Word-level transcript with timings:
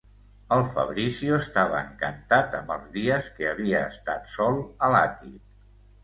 El 0.55 0.61
Fabrizio 0.67 1.33
estava 1.41 1.81
encantat 1.87 2.57
amb 2.59 2.73
els 2.75 2.87
dies 2.95 3.27
que 3.35 3.47
havia 3.51 3.83
estat 3.91 4.31
sol 4.31 4.57
a 4.87 4.91
l'àtic. 4.97 5.37